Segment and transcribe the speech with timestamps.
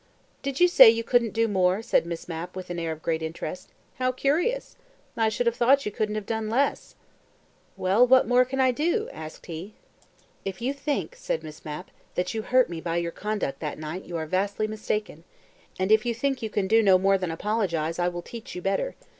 [0.41, 3.21] "Did you say you couldn't do 'more'," said Miss Mapp with an air of great
[3.21, 3.69] interest.
[3.99, 4.75] "How curious!
[5.15, 6.95] I should have thought you couldn't have done less."
[7.77, 9.75] "Well, what more can I do?" asked he.
[10.43, 14.03] "If you think," said Miss Mapp, "that you hurt me by your conduct that night,
[14.05, 15.23] you are vastly mistaken.
[15.77, 18.61] And if you think you can do no more than apologize, I will teach you
[18.63, 18.95] better.